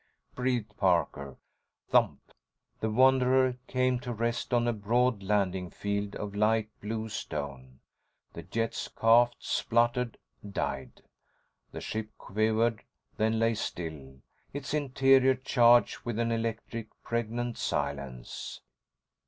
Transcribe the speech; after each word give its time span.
breathed 0.33 0.75
Parker.———— 0.77 1.37
Thump! 1.91 2.31
The 2.79 2.89
Wanderer 2.89 3.59
came 3.67 3.99
to 3.99 4.11
rest 4.11 4.51
on 4.51 4.67
a 4.67 4.73
broad 4.73 5.21
landing 5.21 5.69
field 5.69 6.15
of 6.15 6.33
light 6.33 6.69
blue 6.81 7.07
stone. 7.07 7.81
The 8.33 8.41
jets 8.41 8.87
coughed, 8.87 9.35
spluttered, 9.43 10.17
died. 10.53 11.03
The 11.71 11.81
ship 11.81 12.09
quivered, 12.17 12.83
then 13.17 13.37
lay 13.37 13.53
still, 13.53 14.21
its 14.53 14.73
interior 14.73 15.35
charged 15.35 15.99
with 15.99 16.17
an 16.17 16.31
electric, 16.31 16.87
pregnant 17.03 17.59
silence. 17.59 18.59